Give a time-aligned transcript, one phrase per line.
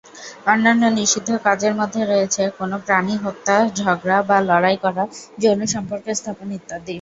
[0.47, 5.03] অন্যান্য নিষিদ্ধ কাজের মধ্যে রয়েছে কোনো প্রাণী হত্যা, ঝগড়া বা লড়াই করা,
[5.41, 6.89] যৌন সম্পর্ক স্থাপন ইত্যাদি।